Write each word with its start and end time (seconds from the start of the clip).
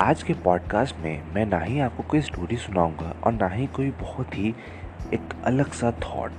आज 0.00 0.22
के 0.22 0.32
पॉडकास्ट 0.32 0.96
में 0.96 1.34
मैं 1.34 1.46
ना 1.46 1.58
ही 1.58 1.80
आपको 1.80 2.02
कोई 2.02 2.20
स्टोरी 2.20 2.56
सुनाऊँगा 2.56 3.14
और 3.24 3.32
ना 3.32 3.48
ही 3.48 3.66
कोई 3.66 3.90
बहुत 3.90 4.38
ही 4.38 4.54
एक 5.14 5.20
अलग 5.44 5.72
सा 5.72 5.90
थॉट 5.90 6.32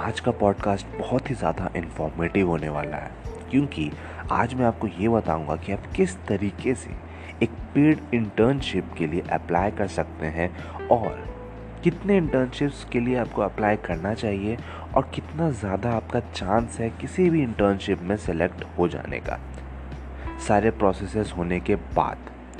आज 0.00 0.20
का 0.20 0.30
पॉडकास्ट 0.30 0.86
बहुत 0.86 1.30
ही 1.30 1.34
ज़्यादा 1.34 1.70
इन्फॉर्मेटिव 1.76 2.48
होने 2.48 2.68
वाला 2.68 2.96
है, 2.96 3.10
क्योंकि 3.50 3.92
आज 4.32 4.54
मैं 4.54 4.64
आपको 4.66 4.86
ये 4.86 5.08
बताऊँगा 5.08 5.56
कि 5.56 5.72
आप 5.72 5.86
किस 5.96 6.16
तरीके 6.26 6.74
से 6.74 6.90
एक 7.42 7.50
पेड 7.50 8.00
इंटर्नशिप 8.14 8.92
के 8.98 9.06
लिए 9.06 9.20
अप्लाई 9.20 9.70
कर 9.70 9.86
सकते 9.86 10.26
हैं 10.26 10.66
और 10.88 11.34
कितने 11.84 12.16
इंटर्नशिप्स 12.16 12.84
के 12.84 13.00
लिए 13.00 13.16
आपको 13.16 13.42
अप्लाई 13.42 13.76
करना 13.76 14.14
चाहिए 14.14 14.58
और 14.94 15.10
कितना 15.14 15.50
ज़्यादा 15.50 15.90
आपका 15.90 16.20
चांस 16.20 16.80
है 16.80 16.90
किसी 16.90 17.30
भी 17.30 17.42
इंटर्नशिप 17.42 18.00
में 18.02 18.16
सेलेक्ट 18.16 18.64
हो 18.78 18.88
जाने 18.88 19.18
का। 19.18 19.40
सारे 20.48 20.70
प्रोसेसेस 20.70 21.34
होने 21.36 21.60
के 21.60 21.76
बाद 21.76 22.16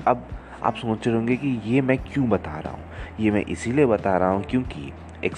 अब 0.08 0.28
आप 0.62 0.74
सोच 0.74 1.06
रहे 1.06 1.16
होंगे 1.16 1.36
कि 1.36 1.60
ये 1.64 1.80
मैं 1.80 1.98
क्यों 1.98 2.28
बता 2.28 2.58
रहा 2.58 2.72
हूँ? 2.72 2.84
ये 3.20 3.30
मैं 3.30 3.44
इसीलिए 3.44 3.86
बता 3.86 4.16
रहा 4.16 4.28
हूँ 4.28 4.42
क्योंकि 4.42 4.92
एक 5.24 5.34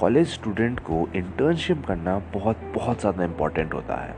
कॉलेज 0.00 0.28
स्टूडेंट 0.28 0.80
को 0.80 1.08
इंटर्नशिप 1.16 1.84
करना 1.86 2.18
बहुत 2.34 2.60
बहुत 2.74 3.00
ज़्यादा 3.00 3.24
इंपॉर्टेंट 3.24 3.74
होता 3.74 3.94
है। 3.94 4.14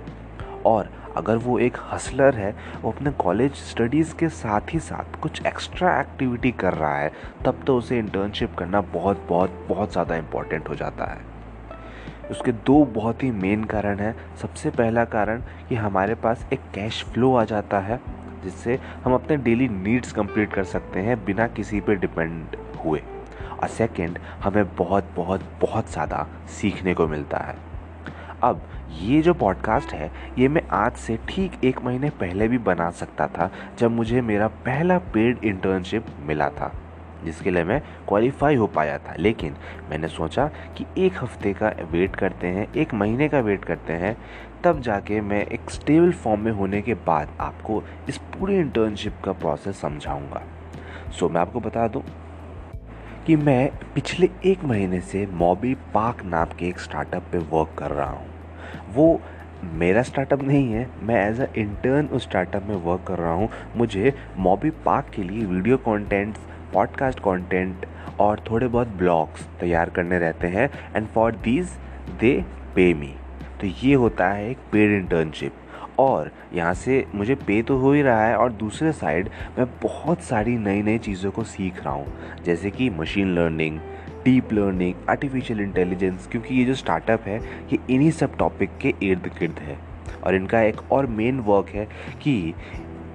और 0.67 0.91
अगर 1.17 1.37
वो 1.37 1.59
एक 1.59 1.77
हसलर 1.93 2.35
है, 2.35 2.55
वो 2.83 2.93
अपने 2.93 3.11
कॉलेज 3.11 3.53
स्टडीज़ 3.53 4.15
के 4.15 4.29
साथ 4.29 4.61
ही 4.75 4.79
साथ 4.79 5.21
कुछ 5.21 5.47
एक्स्ट्रा 5.47 6.01
एक्टिविटी 6.01 6.51
कर 6.51 6.75
रहा 6.75 6.99
है, 6.99 7.13
तब 7.45 7.63
तो 7.67 7.77
उसे 7.79 7.99
इंटर्नशिप 7.99 8.55
करना 8.55 8.81
बहुत 8.81 9.27
बहुत 9.29 9.67
बहुत 9.69 9.93
ज़्यादा 9.93 10.17
इंपॉर्टेंट 10.17 10.69
हो 10.69 10.75
जाता 10.75 11.05
है। 11.05 11.21
उसके 12.31 12.53
दो 12.53 12.85
बहुत 12.85 13.23
ही 13.23 13.31
मेन 13.31 13.65
कारण 13.65 13.99
हैं। 13.99 14.15
सबसे 14.37 14.71
पहला 14.71 15.05
कारण 15.05 15.43
कि 15.69 15.75
हमारे 15.75 16.15
पास 16.15 16.47
एक 16.53 16.61
कैश 16.75 17.05
फ्लो 17.05 17.35
आ 17.35 17.45
जाता 17.45 17.79
है। 17.79 18.01
जिससे 18.43 18.79
हम 19.05 19.15
अपने 19.15 19.37
डेली 19.37 19.69
नीड्स 19.69 20.13
कंप्लीट 20.13 20.53
कर 20.53 20.65
सकते 20.65 21.01
हैं 21.01 21.25
बिना 21.25 21.47
किसी 21.49 21.81
पे 21.81 21.95
डिपेंड 21.97 22.57
हुए। 22.85 23.01
और 23.53 23.69
सेकंड 23.69 24.19
हमें 24.43 24.75
बहुत 24.77 25.11
बहुत 25.17 25.43
बहुत 25.61 25.91
ज़्यादा 25.93 26.27
सीखने 26.51 26.95
को 26.95 27.07
मिलता 27.09 27.39
है। 27.39 27.57
अब, 28.43 28.63
ये 28.93 29.21
जो 29.23 29.35
पॉडकास्ट 29.35 29.93
है, 29.93 30.11
ये 30.39 30.49
मैं 30.49 30.63
आज 30.73 30.93
से 30.97 31.19
ठीक 31.29 31.65
एक 31.65 31.83
महीने 31.85 32.11
पहले 32.11 32.49
भी 32.49 32.59
बना 32.61 32.91
सकता 32.91 33.27
था 33.29 33.51
जब 33.79 33.91
मुझे 33.91 34.21
मेरा 34.21 34.49
पहला 34.67 34.99
पेड 35.15 35.45
इंटर्नशिप 35.45 36.07
मिला 36.27 36.49
था। 36.51 36.73
जिसके 37.25 37.51
लिए 37.51 37.65
मैं 37.65 37.81
क्वालिफाई 38.09 38.55
हो 38.55 38.67
पाया 38.67 38.99
था। 38.99 39.15
लेकिन 39.19 39.57
मैंने 39.91 40.09
सोचा 40.09 40.47
कि 40.77 40.87
एक 40.99 41.23
हफ़्ते 41.23 41.53
का 41.53 41.73
वेट 41.93 42.17
करते 42.17 42.47
हैं, 42.47 42.73
एक 42.73 42.95
महीने 42.95 43.29
का 43.29 43.41
वेट 43.41 43.65
करते 43.65 43.93
हैं, 43.93 44.17
तब 44.65 44.81
जाके 44.81 45.21
मैं 45.21 45.45
एक 45.47 45.71
स्टेबल 45.71 46.13
फॉर्म 46.13 46.41
में 46.41 46.53
होने 46.53 46.83
के 46.83 46.95
बाद 46.95 47.37
आपको 47.41 47.83
इस 48.09 48.19
पूरे 48.33 48.59
इंटर्नशिप 48.59 49.21
का 49.25 49.33
प्रोसेस 49.33 49.81
समझाऊँगा। 49.81 50.43
सो 51.19 51.29
मैं 51.29 51.41
आपको 51.41 51.61
बता 51.61 51.87
दूँ 51.89 52.03
कि 53.27 53.37
मैं 53.37 53.71
पिछले 53.95 54.29
एक 54.45 54.65
महीने 54.65 55.01
से 55.01 55.27
मॉबी 55.33 55.75
पार्क 55.95 56.25
नाम 56.25 56.57
के 56.59 56.67
एक 56.69 56.79
स्टार्टअप 56.79 57.23
पे 57.33 57.39
वर्क 57.39 57.75
कर 57.79 57.91
रहा 57.91 58.11
हूँ। 58.11 58.27
वो 58.95 59.21
मेरा 59.73 60.03
स्टार्टअप 60.03 60.43
नहीं 60.43 60.73
है, 60.73 60.89
मैं 61.03 61.17
एज 61.29 61.41
अ 61.41 61.47
इंटर्न 61.57 62.07
उस 62.07 62.23
स्टार्टअप 62.23 62.63
में 62.63 62.75
वर्क 62.77 63.05
कर 63.09 63.19
रहा 63.19 63.33
हूँ। 63.33 63.49
मुझे 63.77 64.13
मॉबी 64.39 64.71
पार्क 64.85 65.11
के 65.15 65.23
लिए 65.23 65.45
वीडियो 65.45 65.77
कंटेंट 65.77 66.39
पॉडकास्ट 66.73 67.21
कंटेंट 67.21 67.87
और 68.21 68.45
थोड़े 68.51 68.67
बहुत 68.67 68.89
ब्लॉग्स 68.89 69.47
तैयार 69.61 69.91
करने 69.91 70.19
रहते 70.19 70.47
हैं 70.47 70.69
एंड 70.97 71.07
फॉर 71.07 71.33
दीज 71.35 71.71
दे 72.21 72.45
पे 72.75 72.93
मी 72.95 73.15
तो 73.61 73.67
ये 73.87 73.95
होता 73.95 74.29
है 74.29 74.51
एक 74.51 74.59
पेड 74.73 74.93
इंटर्नशिप 74.93 75.53
और 75.99 76.31
यहाँ 76.55 76.75
से 76.75 77.05
मुझे 77.15 77.35
पे 77.35 77.61
तो 77.63 77.77
हो 77.79 77.93
ही 77.93 78.03
रहा 78.03 78.25
है, 78.27 78.37
और 78.37 78.53
दूसरे 78.53 78.93
साइड 78.93 79.29
मैं 79.59 79.67
बहुत 79.83 80.23
सारी 80.23 80.57
नई 80.59 80.83
नई 80.83 80.99
चीज़ों 80.99 81.31
को 81.31 81.45
सीख 81.45 81.83
रहा 81.85 81.95
हूँ, 81.95 82.13
जैसे 82.45 82.71
कि 82.71 82.89
machine 82.91 83.35
learning 83.35 83.79
deep 84.25 84.53
learning 84.53 84.95
artificial 85.11 85.61
intelligence 85.61 86.27
क्योंकि 86.27 86.55
ये 86.55 86.65
जो 86.65 86.75
स्टार्टअप 86.75 87.23
है, 87.27 87.39
ये 87.73 87.79
इन्हीं 87.91 88.11
सब 88.11 88.37
टॉपिक 88.37 88.71
के 88.81 88.95
इर्द 89.03 89.31
गिर्द 89.39 89.59
है। 89.59 89.79
और 90.25 90.35
इनका 90.35 90.61
एक 90.61 90.81
और 90.93 91.07
मेन 91.07 91.41
वर्क 91.41 91.69
है 91.69 91.87
कि 92.23 92.55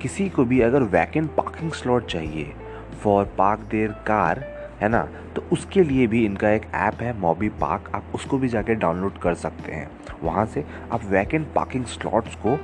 किसी 0.01 0.29
को 0.29 0.43
भी 0.45 0.61
अगर 0.61 0.83
वैकेंट 0.93 1.29
पार्किंग 1.35 1.71
स्लॉट 1.71 2.05
चाहिए 2.05 2.53
फॉर 3.03 3.25
पार्क 3.25 3.59
देर 3.59 3.91
कार 3.91 4.39
है 4.81 4.89
ना? 4.89 5.07
तो 5.35 5.41
उसके 5.51 5.83
लिए 5.83 6.07
भी 6.07 6.25
इनका 6.25 6.49
एक 6.49 6.65
ऐप 6.75 7.01
है 7.01 7.19
मॉबी 7.19 7.49
पार्क 7.49 7.91
आप 7.95 8.03
उसको 8.15 8.37
भी 8.37 8.47
जाके 8.47 8.75
डाउनलोड 8.75 9.17
कर 9.17 9.33
सकते 9.33 9.71
हैं। 9.71 9.91
वहाँ 10.23 10.45
से 10.45 10.65
आप 10.91 11.03
वैकेंट 11.05 11.53
पार्किंग 11.53 11.85
स्लॉट्स 11.85 12.35
को 12.35 12.55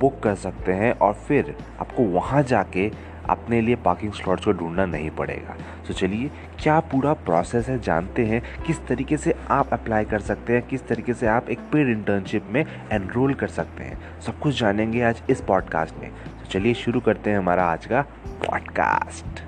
बुक 0.00 0.20
कर 0.20 0.34
सकते 0.34 0.72
हैं 0.72 0.92
और 0.92 1.12
फिर 1.14 1.56
आपको 1.80 2.02
वहाँ 2.02 2.42
जाके 2.42 3.14
अपने 3.28 3.60
लिए 3.60 3.76
पार्किंग 3.76 4.12
स्लॉट्स 4.12 4.44
को 4.44 4.52
ढूंढना 4.52 4.86
नहीं 4.86 5.10
पड़ेगा। 5.10 5.56
तो 5.88 5.94
चलिए, 5.94 6.30
क्या 6.62 6.80
पूरा 6.80 7.12
प्रोसेस 7.12 7.68
है? 7.68 7.78
जानते 7.78 8.26
हैं 8.26 8.42
किस 8.66 8.86
तरीके 8.86 9.16
से 9.16 9.34
आप 9.50 9.68
अप्लाई 9.72 10.04
कर 10.04 10.18
सकते 10.18 10.52
हैं, 10.52 10.62
किस 10.62 10.86
तरीके 10.88 11.14
से 11.14 11.26
आप 11.26 11.48
एक 11.48 11.58
पेड 11.58 11.88
इंटर्नशिप 11.88 12.44
में 12.50 12.66
एनरोल 12.92 13.34
कर 13.34 13.48
सकते 13.48 13.84
हैं। 13.84 14.20
सब 14.20 14.38
कुछ 14.38 14.60
जानेंगे 14.60 15.02
आज 15.02 15.22
इस 15.30 15.40
पॉडकास्ट 15.40 15.94
में। 16.02 16.10
तो 16.10 16.44
चलिए, 16.50 16.74
शुरू 16.74 17.00
करते 17.00 17.30
हैं 17.30 17.38
हमारा 17.38 17.64
आज 17.64 17.86
का 17.86 18.02
पॉडकास्ट 18.26 19.43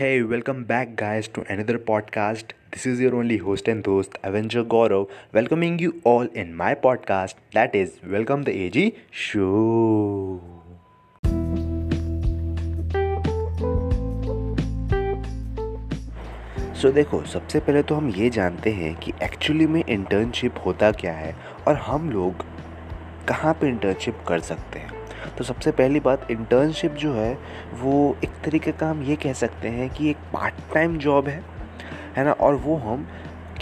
है 0.00 0.22
welcome 0.22 0.54
back 0.54 0.94
guys 0.94 1.28
to 1.34 1.42
another 1.50 1.76
podcast 1.76 2.52
this 2.52 2.86
is 2.86 3.02
your 3.02 3.14
only 3.14 3.36
host 3.36 3.68
and 3.68 3.84
दोस्त 3.84 4.18
Avenger 4.24 4.62
Gaurav 4.62 5.06
welcoming 5.34 5.82
you 5.82 5.92
all 6.06 6.28
in 6.36 6.54
my 6.54 6.74
podcast 6.74 7.36
that 7.36 7.76
is 7.76 7.90
welcome 8.04 8.44
the 8.44 8.48
AG 8.48 8.92
show 9.12 9.46
so 16.82 16.92
देखो, 16.92 17.22
सबसे 17.24 17.60
पहले 17.60 17.82
तो 17.82 17.94
हम 17.94 18.08
ये 18.08 18.30
जानते 18.30 18.70
हैं 18.70 18.94
कि 18.96 19.12
एक्चुअली 19.22 19.66
में 19.66 19.84
इंटर्नशिप 19.88 20.54
होता 20.66 20.92
क्या 20.92 21.12
है 21.12 21.36
और 21.68 21.74
हम 21.74 22.10
लोग 22.10 22.44
कहाँ 23.28 23.54
पर 23.54 23.66
इंटर्नशिप 23.66 24.16
कर 24.28 24.40
सकते 24.40 24.78
हैं। 24.78 25.05
तो 25.38 25.44
सबसे 25.44 25.70
पहली 25.70 26.00
बात 26.00 26.30
इंटर्नशिप 26.30 26.92
जो 26.92 27.12
है, 27.12 27.32
वो 27.74 28.16
एक 28.24 28.30
तरीके 28.44 28.72
का 28.72 28.90
हम 28.90 29.02
ये 29.02 29.16
कह 29.16 29.32
सकते 29.32 29.68
हैं 29.68 29.88
कि 29.90 30.10
एक 30.10 30.16
पार्ट 30.32 30.54
टाइम 30.74 30.98
जॉब 30.98 31.28
है 31.28 31.42
है 32.16 32.24
ना? 32.24 32.32
और 32.32 32.54
वो 32.54 32.76
हम 32.76 33.06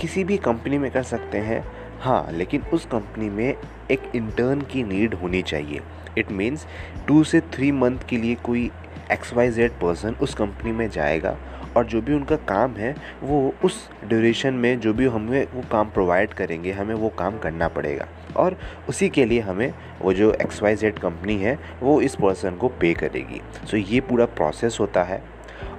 किसी 0.00 0.24
भी 0.24 0.36
कंपनी 0.36 0.78
में 0.78 0.90
कर 0.90 1.02
सकते 1.02 1.38
हैं। 1.38 1.64
हाँ 2.00 2.26
लेकिन 2.32 2.62
उस 2.72 2.84
कंपनी 2.86 3.28
में 3.30 3.56
एक 3.90 4.10
इंटर्न 4.14 4.60
की 4.60 4.82
नीड 4.82 5.14
होनी 5.14 5.42
चाहिए। 5.42 5.80
It 6.18 6.30
means 6.32 6.66
two 7.08 7.24
to 7.24 7.40
three 7.40 7.72
month 7.72 7.98
के 8.08 8.16
लिए 8.16 8.34
कोई 8.34 8.70
एक्स 9.12 9.32
वाई 9.34 9.50
जेड 9.50 9.72
पर्सन 9.72 10.14
उस 10.14 10.34
कंपनी 10.34 10.72
में 10.72 10.88
जाएगा 10.90 11.36
और 11.76 11.84
जो 11.84 12.00
भी 12.02 12.14
उनका 12.14 12.36
काम 12.36 12.72
है, 12.72 12.94
वो 13.22 13.54
उस 13.64 13.90
ड्यूरेशन 14.04 14.54
में 14.54 14.80
जो 14.80 14.92
भी 14.94 15.06
हमें 15.06 15.46
वो 15.54 15.62
काम 15.72 15.90
प्रोवाइड 15.90 16.34
करेंगे, 16.34 16.72
हमें 16.72 16.94
वो 16.94 17.08
काम 17.08 17.38
करना 17.38 17.68
पड़ेगा। 17.68 18.06
और 18.36 18.58
उसी 18.88 19.08
के 19.08 19.24
लिए 19.24 19.40
हमें 19.40 19.72
वो 20.00 20.12
जो 20.12 20.32
एक्स 20.32 20.62
वाई 20.62 20.76
जेड 20.76 20.98
कंपनी 20.98 21.36
है, 21.36 21.58
वो 21.80 22.00
इस 22.00 22.14
पर्सन 22.14 22.56
को 22.56 22.68
पे 22.80 22.92
करेगी। 22.94 23.40
सो 23.66 23.76
ये 23.76 24.00
पूरा 24.00 24.26
प्रोसेस 24.26 24.78
होता 24.80 25.02
है। 25.02 25.22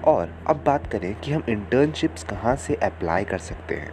और 0.06 0.34
अब 0.48 0.64
बात 0.66 0.86
करें 0.88 1.14
कि 1.22 1.32
हम 1.32 1.44
इंटर्नशिप्स 1.50 2.24
कहाँ 2.24 2.56
से 2.56 2.76
अप्लाई 2.76 3.24
कर 3.24 3.38
सकते 3.38 3.76
हैं। 3.76 3.92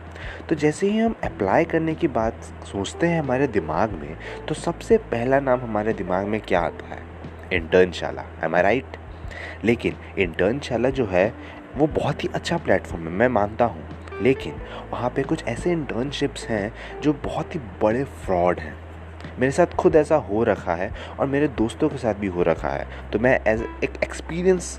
तो 0.48 0.54
जैसे 0.54 0.90
ही 0.90 0.98
हम 0.98 1.14
अप्लाई 1.24 1.64
करने 1.64 1.94
की 1.94 2.08
बात 2.08 2.42
सोचते 2.72 3.06
हैं 3.06 3.20
हमारे 3.20 3.46
दिमाग 3.46 3.90
में 3.92 4.16
तो 4.48 4.54
सबसे 4.54 4.96
पहला 5.10 5.40
नाम 5.40 5.60
हमारे 5.60 5.92
दिमाग 5.92 6.26
में 6.26 6.40
क्या 6.40 6.60
आता 6.60 6.94
है? 6.94 7.00
इंटर्नशाला 7.52 8.24
एम 8.44 8.56
आई 8.56 8.62
राइट 8.62 8.96
लेकिन 9.64 9.96
इंटर्नशाला 10.18 10.90
जो 10.90 11.06
है, 11.06 11.32
वो 11.76 11.86
बहुत 11.86 12.24
ही 12.24 12.28
अच्छा 12.34 12.56
प्लेटफॉर्म 12.56 13.04
है, 13.04 13.10
मैं 13.10 13.28
मानता 13.28 13.64
हूँ। 13.64 13.84
लेकिन 14.20 14.60
वहाँ 14.92 15.10
पे 15.10 15.22
कुछ 15.22 15.44
ऐसे 15.44 15.72
इंटर्नशिप्स 15.72 16.46
हैं 16.46 16.72
जो 17.00 17.12
बहुत 17.24 17.54
ही 17.54 17.60
बड़े 17.82 18.04
फ्रॉड 18.04 18.60
हैं। 18.60 18.76
मेरे 19.38 19.52
साथ 19.52 19.74
खुद 19.76 19.96
ऐसा 19.96 20.16
हो 20.16 20.42
रखा 20.44 20.74
है 20.74 20.90
और 21.20 21.26
मेरे 21.26 21.48
दोस्तों 21.48 21.88
के 21.88 21.96
साथ 21.96 22.14
भी 22.14 22.26
हो 22.26 22.42
रखा 22.42 22.68
है। 22.68 23.10
तो 23.10 23.18
मैं 23.18 23.38
एज 23.46 23.62
एक 23.84 24.02
एक्सपीरियंस 24.04 24.78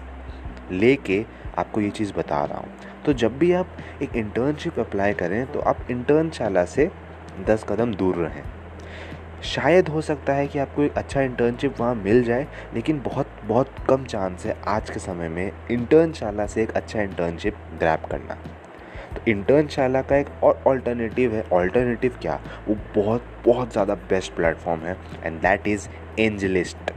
लेके 0.72 1.24
आपको 1.58 1.82
ये 1.82 1.90
चीज़ 1.90 2.14
बता 2.14 2.44
रहा 2.46 2.58
हूँ। 2.58 3.04
तो 3.06 3.14
जब 3.14 3.38
भी 3.38 3.52
आप 3.54 3.78
एक 4.02 4.16
इंटर्नशिप 4.16 4.80
अप्लाई 4.80 5.14
करें 5.14 5.46
तो 5.52 5.60
आप 5.60 5.88
इंटर्नशाला 5.92 6.66
से 6.66 6.90
दस 7.48 7.66
कदम 7.70 7.94
दूर 7.94 8.16
रहें। 8.16 8.44
शायद 9.46 9.88
हो 9.90 10.02
सकता 10.02 10.34
है 10.34 10.48
कि 10.48 10.60
आपको 10.60 10.84
एक 10.84 10.98
अच्छा 10.98 11.22
इंटर्नशिप 11.22 11.80
वहाँ 11.80 11.96
मिल 11.96 12.24
जाए, 12.24 12.48
लेकिन 12.74 13.02
बहुत 13.02 13.28
बहुत 13.46 13.76
कम 13.90 14.06
चांस 14.06 14.46
है 14.46 14.56
आज 14.68 14.90
के 14.90 15.00
समय 15.00 15.30
में 15.30 15.52
इंटर्नशाला 15.72 16.46
से 16.46 16.64
एक 16.64 16.72
अच्छा 16.72 17.02
इंटर्नशिप 17.02 17.56
ग्रैप 17.80 18.06
करना। 18.12 18.38
इंटर्नशाला 19.28 20.02
का 20.02 20.18
एक 20.18 20.30
और 20.44 20.64
ऑल्टरनेटिव 20.68 21.34
है। 21.36 21.44
ऑल्टरनेटिव 21.54 22.18
क्या? 22.22 22.40
वो 22.68 22.76
बहुत 22.96 23.26
बहुत 23.46 23.72
ज़्यादा 23.72 23.96
बेस्ट 24.10 24.34
प्लेटफॉर्म 24.36 24.82
है 24.82 24.98
and 25.24 25.40
that 25.42 25.68
is 25.68 25.88
AngelList 26.20 26.92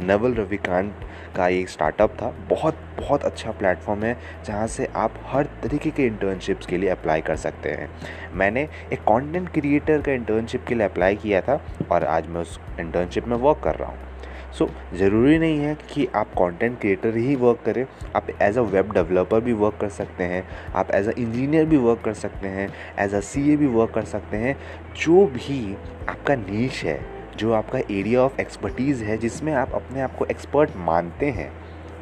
Naval 0.00 0.34
Ravikant 0.34 0.94
का 1.36 1.46
एक 1.48 1.68
स्टार्टअप 1.68 2.10
था। 2.12 2.28
बहुत 2.50 2.78
बहुत 2.98 3.24
अच्छा 3.24 3.50
प्लेटफॉर्म 3.52 4.04
है, 4.04 4.16
जहाँ 4.46 4.66
से 4.66 4.86
आप 4.96 5.14
हर 5.26 5.48
तरीके 5.62 5.90
के 5.90 6.06
इंटर्नशिप्स 6.06 6.66
के 6.66 6.76
लिए 6.76 6.90
अप्लाई 6.90 7.20
कर 7.20 7.36
सकते 7.36 7.70
हैं। 7.70 7.88
मैंने 8.34 8.62
एक 8.92 9.00
कंटेंट 9.00 9.48
क्रिएटर 9.52 10.00
का 10.02 10.12
इंटर्नशिप 10.12 10.64
के 10.68 10.74
लिए 10.74 10.86
अप्लाई 10.86 11.16
किया 11.16 11.40
था, 11.40 11.60
और 11.90 12.04
आज 12.04 12.26
मैं 12.26 12.40
उस 12.40 12.58
इंटर्नशिप 12.80 13.28
में 13.28 13.36
वर्क 13.36 13.60
कर 13.64 13.74
रहा 13.74 13.90
हूँ। 13.90 14.05
सो 14.52 14.64
so, 14.64 14.94
ज़रूरी 14.94 15.38
नहीं 15.38 15.58
है 15.58 15.74
कि 15.74 16.08
आप 16.14 16.26
कंटेंट 16.26 16.80
क्रिएटर 16.80 17.16
ही 17.16 17.36
वर्क 17.36 17.58
करें। 17.64 17.86
आप 18.16 18.26
एज 18.42 18.58
अ 18.58 18.60
वेब 18.60 18.92
डेवलपर 18.92 19.40
भी 19.40 19.52
वर्क 19.52 19.78
कर 19.80 19.88
सकते 19.88 20.24
हैं। 20.24 20.48
आप 20.74 20.90
एज 20.90 21.08
अ 21.08 21.12
इंजीनियर 21.18 21.64
भी 21.64 21.76
वर्क 21.76 22.00
कर 22.04 22.14
सकते 22.14 22.48
हैं। 22.48 22.68
एज 22.98 23.14
अ 23.14 23.20
सी 23.20 23.56
भी 23.56 23.66
वर्क 23.66 23.90
कर 23.90 24.04
सकते 24.04 24.36
हैं। 24.36 24.56
जो 25.04 25.26
भी 25.26 25.76
आपका 26.08 26.34
नीच 26.34 26.84
है 26.84 27.00
जो 27.36 27.52
आपका 27.52 27.78
एरिया 27.78 28.20
ऑफ़ 28.20 28.40
एक्सपर्टीज़ 28.40 29.04
है 29.04 29.18
जिसमें 29.18 29.52
आप 29.54 29.72
अपने 29.74 30.00
आप 30.00 30.16
को 30.16 30.24
एक्सपर्ट 30.24 30.70
मानते 30.76 31.26
हैं 31.26 31.52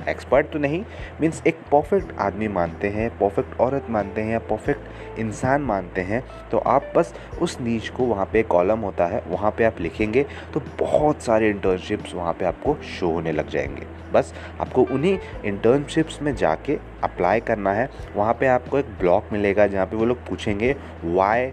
एक्सपर्ट 0.08 0.50
तो 0.52 0.58
नहीं 0.58 0.82
मीन्स 1.20 1.42
एक 1.46 1.58
परफेक्ट 1.72 2.18
आदमी 2.18 2.48
मानते 2.48 2.88
हैं 2.88 3.08
परफेक्ट 3.18 3.60
औरत 3.60 3.86
मानते 3.90 4.20
हैं 4.20 4.32
या 4.32 4.38
परफेक्ट 4.38 5.18
इंसान 5.18 5.62
मानते 5.62 6.00
हैं 6.00 6.22
तो 6.50 6.58
आप 6.58 6.92
बस 6.96 7.14
उस 7.42 7.60
नीच 7.60 7.88
को 7.88 8.04
वहाँ 8.04 8.28
पे 8.32 8.42
कॉलम 8.42 8.78
होता 8.78 9.06
है, 9.06 9.22
वहाँ 9.28 9.50
पे 9.50 9.64
आप 9.64 9.80
लिखेंगे 9.80 10.26
तो 10.54 10.62
बहुत 10.78 11.22
सारे 11.22 11.50
इंटर्नशिप्स 11.50 12.14
वहाँ 12.14 12.32
पे 12.32 12.44
आपको 12.44 12.74
शो 12.98 13.10
होने 13.10 13.32
लग 13.32 13.48
जाएँगे। 13.48 13.86
बस 14.12 14.34
आपको 14.60 14.82
उन्हीं 14.84 15.18
इंटर्नशिप्स 15.44 16.20
में 16.22 16.34
जाके 16.36 16.78
अप्लाई 17.02 17.40
करना 17.40 17.72
है, 17.72 17.88
वहाँ 18.16 18.34
पे 18.34 18.46
आपको 18.46 18.78
एक 18.78 18.86
ब्लॉक 19.00 19.32
मिलेगा 19.32 19.66
जहाँ 19.66 19.86
पे 19.86 19.96
वो 19.96 20.04
लोग 20.04 20.26
पूछेंगे 20.26 20.74
why 21.04 21.46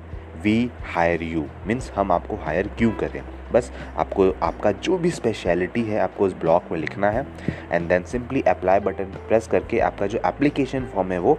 we 0.43 0.71
hire 0.85 1.23
you 1.23 1.45
means 1.67 1.91
हम 1.95 2.11
आपको 2.11 2.35
हायर 2.35 2.67
क्यों 2.67 2.91
करें? 2.91 3.21
बस 3.51 3.71
आपको, 3.97 4.29
आपका 4.43 4.71
जो 4.71 4.97
भी 4.97 5.11
स्पेशलिटी 5.11 5.83
है, 5.83 5.99
आपको 5.99 6.25
उस 6.25 6.33
ब्लॉक 6.35 6.71
में 6.71 6.77
लिखना 6.79 7.09
है 7.11 7.25
and 7.71 7.87
then 7.89 8.03
simply 8.03 8.41
apply 8.47 8.79
button 8.79 9.13
press 9.27 9.47
करके 9.47 9.79
आपका 9.81 10.07
जो 10.07 10.19
एप्लीकेशन 10.25 10.85
फॉर्म 10.93 11.11
है 11.11 11.19
वो 11.19 11.37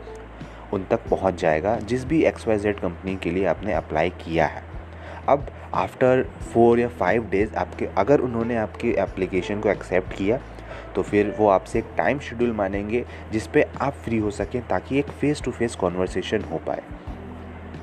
उन 0.73 0.85
तक 0.91 1.09
पहुँच 1.09 1.41
जाएगा, 1.41 1.77
जिस 1.79 2.05
भी 2.05 2.23
एक्स 2.25 2.47
वाई 2.49 2.59
जेड 2.59 2.81
कंपनी 2.81 3.17
के 3.17 3.31
लिए 3.31 3.47
आपने 3.47 3.73
अप्लाई 3.73 4.11
किया 4.21 4.47
है। 4.47 4.63
अब 5.29 5.47
आफ्टर 5.75 6.23
फोर 6.53 6.81
या 6.81 6.89
फाइव 6.91 7.29
डेज़ 7.31 7.55
आपके, 7.55 7.89
अगर 7.89 8.21
उन्होंने 8.21 8.57
आपके 8.57 8.95
एप्लीकेशन 9.01 9.61
को 9.61 9.69
एक्सेप्ट 9.71 10.17
किया 10.17 10.41
तो 10.95 11.03
फिर 11.03 11.35
वो 11.39 11.49
आपसे 11.49 11.79
एक 11.79 11.85
टाइम 11.97 12.19
शेड्यूल 12.19 12.51
मानेंगे, 12.53 13.05
जिस 13.33 13.47
पे 13.47 13.65
आप 13.81 13.93
फ्री 14.05 14.19
हो 14.19 14.31
सकें, 14.31 14.61
ताकि 14.69 14.99
एक 14.99 15.11
फ़ेस 15.11 15.43
टू 15.43 15.51
फेस 15.51 15.75
कॉन्वर्सेशन 15.75 16.43
हो 16.43 16.59
पाए। 16.67 16.83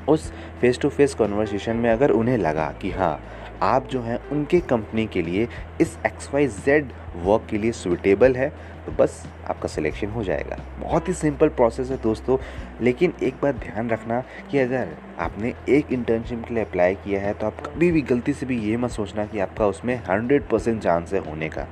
उस 0.08 0.32
फेस 0.62 0.80
टू 0.80 0.90
फेस 0.90 1.14
कॉन्वर्सेशन 1.14 1.76
में 1.76 1.90
अगर 1.92 2.12
उन्हें 2.12 2.38
लगा 2.38 2.72
कि 2.82 2.92
हाँ 2.92 3.20
आप 3.62 3.88
जो 3.88 4.02
हैं, 4.02 4.18
उनके 4.30 4.60
कंपनी 4.62 5.06
के 5.08 5.22
लिए 5.22 5.48
इस 5.82 5.98
एक्स 6.06 6.30
वाई 6.34 6.48
जेड 6.48 6.92
वर्क 7.16 7.48
के 7.50 7.58
लिए 7.58 7.72
सुटेबल 7.72 8.36
है 8.36 8.50
तो 8.86 8.92
बस 8.94 9.24
आपका 9.50 9.68
सिलेक्शन 9.68 10.08
हो 10.08 10.24
जाएगा। 10.24 10.58
बहुत 10.80 11.08
ही 11.08 11.14
सिंपल 11.14 11.50
प्रोसेस 11.50 11.90
है 11.92 11.98
दोस्तों, 11.98 12.38
लेकिन 12.82 13.14
एक 13.24 13.36
बात 13.44 13.56
ध्यान 13.56 13.90
रखना 13.90 14.20
कि 14.52 14.58
अगर 14.58 14.96
आपने 15.20 15.54
एक 15.70 15.92
इंटर्नशिप 15.94 16.46
के 16.48 16.54
लिए 16.54 16.64
अप्लाई 16.64 16.96
किया 16.96 17.22
है 17.22 17.34
तो 17.34 17.48
आप 17.48 17.60
कभी 17.66 17.92
भी 17.92 18.02
गलती 18.04 18.34
से 18.34 18.46
भी 18.46 18.60
ये 18.62 18.78
मत 18.78 18.92
सोचना 18.92 19.26
कि 19.26 19.40
आपका 19.40 19.68
उसमें 19.68 19.96
हंड्रेड 20.10 20.48
परसेंट 20.50 20.82
चांस 20.84 21.14
है 21.14 21.20
होने 21.30 21.50
का। 21.50 21.68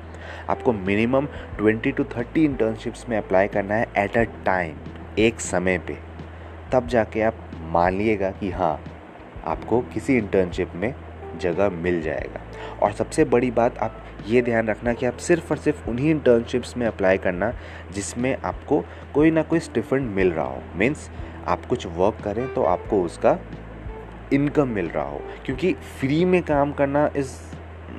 आपको 0.49 0.73
minimum 0.73 1.25
twenty 1.57 1.91
two 1.91 2.03
thirty 2.17 2.43
internships 2.45 3.09
में 3.09 3.17
अप्लाई 3.17 3.47
करना 3.47 3.75
है 3.75 3.87
एट 3.97 4.17
अ 4.17 4.23
टाइम 4.45 4.75
एक 5.19 5.39
समय 5.39 5.77
पे। 5.77 5.97
तब 6.71 6.87
जाके 6.87 7.21
आप 7.21 7.35
मान 7.71 7.97
लिएगा 7.97 8.31
कि 8.31 8.49
हाँ 8.51 8.79
आपको 9.45 9.81
किसी 9.93 10.17
इंटर्नशिप 10.17 10.71
में 10.75 10.93
जगह 11.41 11.69
मिल 11.69 12.01
जाएगा। 12.01 12.41
और 12.81 12.91
सबसे 12.91 13.23
बड़ी 13.25 13.51
बात, 13.51 13.77
आप 13.77 14.03
ये 14.27 14.41
ध्यान 14.41 14.67
रखना 14.67 14.93
कि 14.93 15.05
आप 15.05 15.17
सिर्फ़ 15.17 15.49
और 15.51 15.57
सिर्फ़ 15.57 15.89
उन्हीं 15.89 16.09
इंटर्नशिप्स 16.11 16.75
में 16.77 16.85
अप्लाई 16.87 17.17
करना 17.17 17.53
जिसमें 17.91 18.35
आपको 18.35 18.83
कोई 19.13 19.31
ना 19.31 19.41
कोई 19.41 19.59
स्टिफेंड 19.59 20.09
मिल 20.11 20.31
रहा 20.31 20.45
हो। 20.45 20.61
मीन्स 20.75 21.09
आप 21.47 21.65
कुछ 21.65 21.85
वर्क 21.87 22.21
करें 22.23 22.53
तो 22.53 22.63
आपको 22.63 23.01
उसका 23.03 23.37
इनकम 24.33 24.67
मिल 24.67 24.87
रहा 24.87 25.03
हो। 25.03 25.21
क्योंकि 25.45 25.73
फ्री 25.99 26.23
में 26.25 26.41
काम 26.43 26.71
करना 26.73 27.09
is 27.17 27.31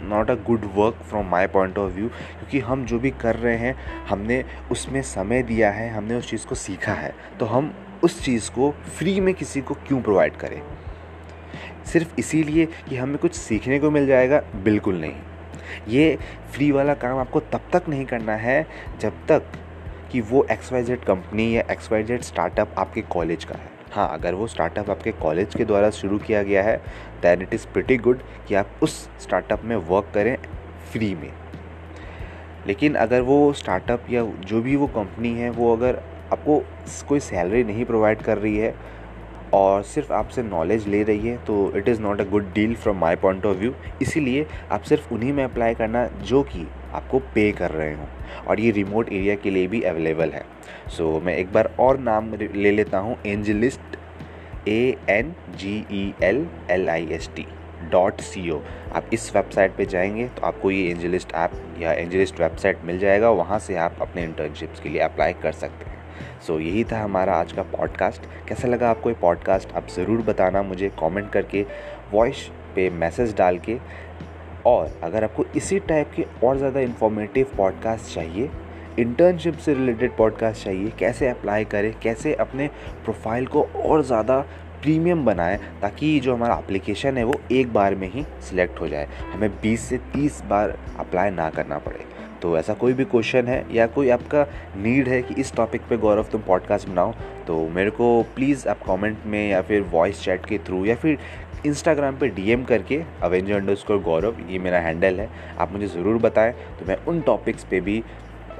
not 0.03 0.31
a 0.31 0.35
good 0.47 0.65
work 0.75 0.95
from 1.03 1.27
my 1.27 1.47
point 1.47 1.79
of 1.79 1.93
view 1.93 2.09
क्योंकि 2.09 2.59
हम 2.61 2.85
जो 2.87 2.99
भी 2.99 3.11
कर 3.11 3.37
रहे 3.37 3.57
हैं, 3.57 3.75
हमने 4.09 4.45
उसमें 4.71 5.01
समय 5.03 5.43
दिया 5.43 5.71
है, 5.71 5.89
हमने 5.91 6.15
उस 6.15 6.31
चीज़ 6.31 6.47
को 6.47 6.55
सीखा 6.55 6.93
है 6.93 7.15
तो 7.41 7.47
हम 7.47 7.75
उस 8.05 8.23
चीज़ 8.25 8.51
को 8.51 8.71
फ्री 8.99 9.21
में 9.21 9.35
किसी 9.35 9.61
को 9.61 9.75
क्यों 9.87 10.01
प्रोवाइड 10.03 10.37
करें? 10.37 10.61
सिर्फ़ 11.93 12.15
इसीलिए 12.19 12.67
कि 12.89 12.97
हमें 12.97 13.17
कुछ 13.19 13.35
सीखने 13.35 13.79
को 13.79 13.91
मिल 13.91 14.07
जाएगा, 14.07 14.43
बिल्कुल 14.57 15.01
नहीं। 15.01 15.15
ये 15.89 16.19
फ्री 16.53 16.71
वाला 16.73 16.95
काम 16.95 17.19
आपको 17.19 17.41
तब 17.41 17.69
तक 17.73 17.89
नहीं 17.89 18.05
करना 18.05 18.35
है 18.37 18.67
जब 19.01 19.27
तक 19.29 19.43
कि 20.13 20.21
वो 20.21 20.47
एक्स 20.51 20.73
वाई 20.73 20.83
जेड 20.83 21.05
कंपनी 21.05 21.57
या 21.57 21.63
एक्स 21.71 21.91
वाई 21.93 22.03
जेड 22.03 22.23
स्टार्टअप 22.23 22.75
आपके 22.79 23.03
कॉलेज 23.11 23.45
का 23.45 23.55
है। 23.55 23.71
हाँ 23.93 24.09
अगर 24.13 24.35
वो 24.35 24.47
स्टार्टअप 24.47 24.91
आपके 24.91 25.13
कॉलेज 25.13 25.55
के 25.55 25.65
द्वारा 25.65 25.91
शुरू 25.91 26.19
किया 26.19 26.43
गया 26.43 26.63
है 26.63 26.77
than 27.23 27.43
it 27.43 27.55
is 27.55 27.67
pretty 27.67 27.97
good 27.97 28.23
कि 28.49 28.55
आप 28.55 28.71
उस 28.83 28.99
स्टार्टअप 29.21 29.65
में 29.65 29.77
वर्क 29.77 30.11
करें 30.15 30.37
फ्री 30.93 31.15
में। 31.15 31.33
लेकिन 32.67 32.95
अगर 32.95 33.21
वो 33.21 33.53
स्टार्टअप 33.53 34.11
या 34.11 34.25
जो 34.41 34.61
भी 34.63 34.77
वो 34.77 34.87
कंपनी 34.87 35.33
है, 35.35 35.51
वो 35.51 35.77
अगर 35.77 36.01
आपको 36.33 36.63
कोई 37.09 37.21
सैलरी 37.21 37.65
नहीं 37.65 37.85
प्रोवाइड 37.85 38.23
कर 38.23 38.39
रही 38.39 38.57
है 38.57 38.75
और 39.55 39.83
सिर्फ़ 39.83 40.13
आपसे 40.13 40.43
नॉलेज 40.43 40.87
ले 40.89 41.03
रही 41.03 41.29
है 41.29 41.37
तो 41.45 41.73
it 41.77 41.89
is 41.89 42.01
not 42.01 42.21
a 42.21 42.25
good 42.25 42.53
deal 42.55 42.75
from 42.75 42.99
my 42.99 43.17
point 43.17 43.47
of 43.47 43.57
view 43.57 43.73
इसीलिए 44.03 44.47
आप 44.73 44.83
सिर्फ़ 44.83 45.13
उन्हीं 45.15 45.33
में 45.33 45.43
अप्लाई 45.45 45.75
करना 45.75 46.07
जो 46.23 46.43
कि 46.43 46.67
आपको 46.93 47.19
पे 47.35 47.51
कर 47.53 47.71
रहे 47.71 47.95
हों। 47.95 48.07
और 48.47 48.61
ये 48.61 48.71
रिमोट 48.71 49.13
एरिया 49.13 49.35
के 49.35 49.51
लिए 49.51 49.67
भी 49.67 49.83
अवेलेबल 49.83 50.31
है। 50.31 50.45
सो 50.89 51.19
so, 51.19 51.25
मैं 51.25 51.37
एक 51.37 51.53
बार 51.53 51.71
और 51.81 51.99
नाम 51.99 52.35
ले 52.35 52.71
लेता 52.71 52.99
हूँ 52.99 53.17
AngelList 53.27 53.97
A 54.69 54.97
N 55.11 55.35
G 55.57 55.77
E 55.93 56.13
L 56.23 56.47
L 56.71 56.89
I 56.89 57.09
S 57.13 57.31
T 57.37 57.47
dot 57.91 58.21
C 58.21 58.51
O 58.51 58.61
आप 58.93 59.11
इस 59.13 59.35
वेबसाइट 59.37 59.77
पे 59.77 59.87
जाएँगे 59.87 60.29
तो 60.29 60.47
आपको 60.47 60.71
ये 60.71 60.91
एंजलिस्ट 60.91 61.35
ऐप 61.35 61.53
या 61.81 61.93
एंजलिस्ट 61.93 62.41
वेबसाइट 62.41 62.85
मिल 62.85 62.99
जाएगा। 62.99 63.31
वहाँ 63.31 63.59
से 63.59 63.77
आप 63.77 63.97
अपने 64.03 64.25
इंटर्नशिप्स 64.25 64.81
के 64.81 64.89
लिए 64.89 65.01
अप्लाई 65.01 65.33
कर 65.33 65.53
सकते 65.53 65.91
हैं। 65.91 65.98
सो 66.47 66.55
so, 66.55 66.61
यही 66.61 66.85
था 66.85 67.03
हमारा 67.03 67.35
आज 67.35 67.53
का 67.53 67.63
पॉडकास्ट 67.63 68.23
कैसा 68.49 68.69
लगा 68.69 68.91
आपको 68.91 69.11
ये 69.11 69.17
पॉडकास्ट 69.21 69.73
आप 69.73 69.89
ज़रूर 69.89 70.23
बताना 70.23 70.63
मुझे 70.63 70.89
कमेंट 70.89 71.31
करके 71.33 71.67
वॉइस 72.13 72.47
पे 72.75 72.91
मैसेज 72.91 73.37
डाल 73.37 73.59
के. 73.59 73.79
और 74.67 75.01
अगर 75.03 75.25
आपको 75.25 75.45
इसी 75.57 75.79
टाइप 75.79 76.11
के 76.17 76.27
और 76.45 76.57
ज़्यादा 76.57 76.81
इन्फॉर्मेटिव 76.81 77.47
पॉडकास्ट 77.57 78.15
चाहिए 78.15 78.51
इंटर्नशिप 78.99 79.55
से 79.55 79.75
रिलेटेड 79.75 80.17
पॉडकास्ट 80.17 80.65
चाहिए 80.65 80.93
कैसे 80.99 81.29
अप्लाई 81.29 81.65
करें 81.65 82.01
कैसे 82.01 82.35
अपने 82.35 82.67
प्रोफ़ाइल 83.05 83.47
को 83.47 83.63
और 83.63 84.03
ज़्यादा 84.03 84.41
प्रीमियम 84.83 85.25
बनाएँ 85.25 85.59
ताकि 85.83 86.21
जो 86.21 86.35
हमारा 86.35 86.55
एप्लीकेशन 86.55 87.17
है 87.17 87.25
वो 87.25 87.41
एक 87.53 87.73
बार 87.73 87.95
में 87.95 88.11
ही 88.13 88.25
सिलेक्ट 88.41 88.81
हो 88.81 88.89
जाए. 88.89 89.09
हमें 89.35 89.61
20 89.61 89.77
से 89.77 89.99
30 90.17 90.43
बार 90.45 90.79
अप्लाई 90.99 91.31
ना 91.31 91.51
करना 91.51 91.79
पड़े. 91.79 92.05
तो 92.43 92.57
ऐसा 92.59 92.75
कोई 92.75 92.93
भी 92.93 93.05
क्वेश्चन 93.05 93.47
है 93.47 93.65
या 93.75 93.87
कोई 93.87 94.11
आपका 94.11 94.47
नीड 94.77 95.09
है 95.09 95.23
कि 95.23 95.35
इस 95.35 95.53
टॉपिक 95.55 95.83
पे 95.91 95.97
गौरव 95.97 96.27
तुम 96.33 96.41
पॉडकास्ट 96.41 96.89
बनाओ 96.89 97.13
तो 97.47 97.69
मेरे 97.69 97.91
को 97.91 98.23
प्लीज़ 98.23 98.69
आप 98.69 98.83
कमेंट 98.83 99.19
में 99.27 99.51
या 99.51 99.63
फिर 99.63 99.83
वॉइस 99.83 100.23
चैट 100.23 100.47
के 100.47 100.59
थ्रू 100.59 100.85
या 100.85 100.95
फिर 100.95 101.19
इंस्टाग्राम 101.67 102.17
पे 102.19 102.29
डीएम 102.29 102.65
करके 102.65 103.03
अवेंजर 103.23 103.55
अंडर 103.55 103.97
गौरव, 103.99 104.37
ये 104.51 104.59
मेरा 104.59 104.79
हैंडल 104.79 105.21
है। 105.21 105.29
आप 105.59 105.73
मुझे 105.73 105.87
ज़रूर 105.87 106.19
बताएँ 106.19 106.53
तो 106.53 106.87
मैं 106.89 106.97
उन 107.05 107.21
टॉपिक्स 107.21 107.65
पे 107.65 107.81
भी 107.81 108.03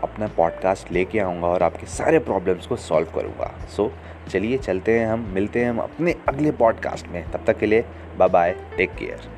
अपना 0.03 0.27
पॉडकास्ट 0.27 0.93
लेके 0.93 1.19
आऊँगा 1.19 1.47
और 1.47 1.63
आपके 1.63 1.87
सारे 1.87 2.19
प्रॉब्लम्स 2.19 2.67
को 2.67 2.77
सॉल्व 2.77 3.07
करूँगा। 3.15 3.53
सो 3.77 3.93
चलिए 4.29 4.59
चलते 4.59 4.99
हैं 4.99 5.07
हम, 5.07 5.29
मिलते 5.35 5.61
हैं 5.61 5.71
हम 5.71 5.79
अपने 5.79 6.15
अगले 6.29 6.53
पॉडकास्ट 6.53 7.09
में। 7.09 7.23
तब 7.31 7.45
तक 7.47 7.59
के 7.59 7.67
लिए 7.67 7.85
bye 8.19 8.29
bye 8.29 8.55
take 8.77 8.91
care 8.91 9.38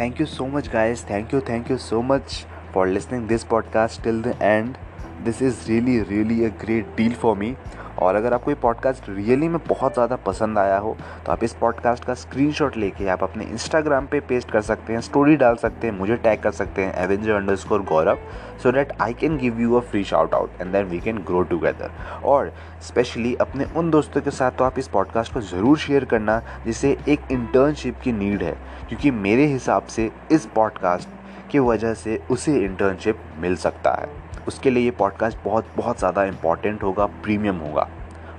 thank 0.00 0.18
you 0.18 0.26
so 0.26 0.46
much 0.48 0.70
guys. 0.74 1.02
Thank 1.02 1.32
you 1.32 1.40
thank 1.40 1.68
you 1.68 1.78
so 1.78 2.02
much 2.02 2.44
for 2.74 2.86
listening 2.88 3.26
this 3.32 3.44
podcast 3.44 4.02
till 4.02 4.20
the 4.28 4.34
end. 4.50 4.78
This 5.24 5.42
is 5.48 5.68
really 5.68 5.96
really 6.12 6.44
a 6.44 6.50
great 6.64 6.94
deal 7.00 7.16
for 7.24 7.34
me 7.36 7.56
और 8.02 8.14
अगर 8.14 8.34
आपको 8.34 8.50
ये 8.50 8.54
podcast 8.62 9.08
really 9.08 9.48
में 9.48 9.58
बहुत 9.68 9.94
ज़्यादा 9.94 10.16
पसंद 10.26 10.58
आया 10.58 10.78
हो 10.78 10.96
तो 11.26 11.32
आप 11.32 11.44
इस 11.44 11.52
पॉडकास्ट 11.54 12.04
का 12.04 12.14
स्क्रीनशॉट 12.14 12.76
लेके 12.76 13.08
आप 13.08 13.22
अपने 13.22 13.44
इंस्टाग्राम 13.44 14.06
पे 14.06 14.20
पेस्ट 14.28 14.50
कर 14.50 14.60
सकते 14.62 14.92
हैं 14.92 15.00
स्टोरी 15.00 15.36
डाल 15.36 15.56
सकते 15.56 15.86
हैं, 15.86 15.98
मुझे 15.98 16.16
टैग 16.16 16.40
कर 16.42 16.50
सकते 16.52 16.84
हैं 16.84 16.94
Avenger 17.04 17.34
underscore 17.56 17.82
Gaurav 17.82 18.18
so 18.62 18.70
that 18.70 18.92
I 19.02 19.14
can 19.14 19.36
give 19.38 19.60
you 19.60 19.74
a 19.74 19.80
free 19.80 20.04
shout 20.04 20.34
out 20.34 20.60
and 20.60 20.72
then 20.72 20.84
we 20.84 21.00
can 21.00 21.18
grow 21.26 21.42
together 21.42 21.90
और 22.24 22.52
स्पेशली 22.82 23.34
अपने 23.40 23.64
उन 23.76 23.90
दोस्तों 23.90 24.20
के 24.20 24.30
साथ 24.30 24.50
तो 24.50 24.64
आप 24.64 24.78
इस 24.78 24.88
पॉडकास्ट 24.88 25.32
को 25.34 25.40
ज़रूर 25.40 25.78
शेयर 25.78 26.04
करना, 26.04 26.40
जिसे 26.64 26.96
एक 27.08 27.30
इंटर्नशिप 27.32 27.98
की 28.04 28.12
नीड 28.12 28.42
है, 28.42 28.52
क्योंकि 28.88 29.10
मेरे 29.10 29.46
हिसाब 29.46 29.86
से 29.86 30.10
इस 30.32 30.46
पॉडकास्ट 30.46 31.08
की 31.50 31.58
वजह 31.58 31.94
से 31.94 32.20
उसे 32.30 32.56
इंटर्नशिप 32.64 33.20
मिल 33.40 33.56
सकता 33.56 33.90
है। 33.92 34.08
उसके 34.48 34.70
लिए 34.70 34.84
ये 34.84 34.90
पॉडकास्ट 34.90 35.38
बहुत 35.44 35.66
बहुत 35.76 35.98
ज़्यादा 35.98 36.24
इंपॉर्टेंट 36.24 36.82
होगा 36.82 37.06
प्रीमियम 37.22 37.56
होगा। 37.56 37.88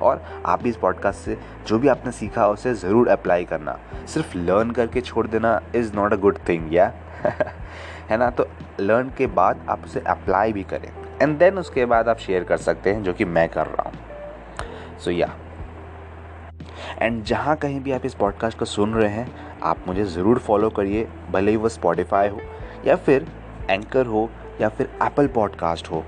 और 0.02 0.24
आप 0.46 0.62
भी 0.64 0.70
इस 0.70 0.78
पॉडकास्ट 0.78 1.20
से 1.20 1.38
जो 1.68 1.80
भी 1.80 1.88
आपने 1.88 2.12
सीखा, 2.12 2.48
उसे 2.48 2.74
ज़रूर 2.74 3.08
अप्लाई 3.10 3.46
करना। 3.46 3.78
सिर्फ़ 4.08 4.38
लर्न 4.38 4.72
करके 4.72 5.02
छोड़ 5.02 5.28
देना 5.28 5.60
is 5.76 5.94
not 5.96 6.14
a 6.14 6.18
good 6.18 6.40
thing 6.50 6.74
या 6.74 6.92
है 8.10 8.18
ना? 8.18 8.30
तो 8.30 8.48
लर्न 8.80 9.12
के 9.18 9.28
बाद 9.30 9.66
आप 9.70 9.84
उसे 9.86 10.00
अप्लाई 10.00 10.54
भी 10.54 10.64
करें। 10.64 10.90
एंड 11.22 11.38
देन 11.40 11.58
उसके 11.58 11.86
बाद 11.86 12.10
आप 12.10 12.18
शेयर 12.18 12.44
कर 12.44 12.58
सकते 12.58 12.94
हैं, 12.94 13.04
जो 13.04 13.14
कि 13.14 13.26
मैं 13.26 13.48
कर 13.50 13.68
रहा 13.68 13.90
हूँ। 13.90 15.00
सो 15.00 15.12
या 15.12 15.30
एंड 17.02 17.24
जहाँ 17.24 17.56
कहीं 17.56 17.80
भी 17.82 17.92
आप 17.92 18.06
इस 18.06 18.14
पॉडकास्ट 18.14 18.58
को 18.60 18.66
सुन 18.66 18.94
रहे 18.94 19.10
हैं, 19.10 19.28
आप 19.64 19.88
मुझे 19.88 20.04
ज़रूर 20.06 20.40
फॉलो 20.40 20.70
करिए, 20.70 21.08
भले 21.32 21.52
ही 21.52 21.58
वो 21.58 21.70
स्पॉटिफाई 21.70 22.30
हो 22.30 22.42
या 22.86 22.96
फिर 22.98 23.28
एंकर 23.70 24.06
हो 24.06 24.30
या 24.62 24.70
फिर 24.70 24.90
एप्पल 25.04 25.28
पॉडकास्ट 25.28 25.92
हो, 25.92 26.04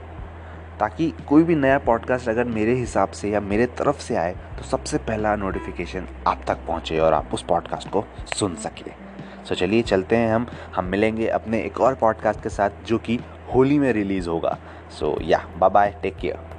ताकि 0.79 1.12
कोई 1.29 1.43
भी 1.43 1.55
नया 1.55 1.77
पॉडकास्ट 1.79 2.29
अगर 2.29 2.43
मेरे 2.43 2.74
हिसाब 2.74 3.12
से 3.12 3.29
या 3.29 3.39
मेरे 3.39 3.65
तरफ़ 3.65 4.00
से 4.00 4.15
आए 4.15 4.36
तो 4.57 4.63
सबसे 4.63 4.98
पहला 4.98 5.36
नोटिफिकेशन 5.36 6.07
आप 6.27 6.41
तक 6.48 6.57
पहुँचे 6.67 7.00
और 7.00 7.13
आप 7.13 7.33
उस 7.33 7.43
पॉडकास्ट 7.43 7.89
को 7.89 8.03
सुन 8.36 8.55
सकें। 8.55 8.93
सो 9.45 9.55
चलिए 9.55 9.81
चलते 9.81 10.15
हैं 10.15 10.33
हम 10.33 10.48
हम 10.75 10.86
मिलेंगे 10.86 11.27
अपने 11.27 11.62
एक 11.62 11.81
और 11.81 11.95
पॉडकास्ट 11.95 12.43
के 12.43 12.50
साथ, 12.50 12.69
जो 12.86 12.98
कि 12.98 13.19
होली 13.55 13.79
में 13.79 13.91
रिलीज़ 13.93 14.29
होगा। 14.29 14.57
सो 15.00 15.17
या 15.22 15.45
बाय 15.57 15.69
बाय 15.69 15.95
टेक 16.01 16.15
केयर 16.15 16.52